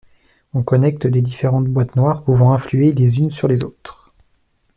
On 0.55 0.63
connecte 0.63 1.05
les 1.05 1.21
différentes 1.21 1.67
boîtes 1.67 1.95
noires 1.95 2.23
pouvant 2.23 2.53
influer 2.53 2.91
les 2.91 3.19
unes 3.19 3.29
sur 3.29 3.47
les 3.47 3.63
autres. 3.63 4.15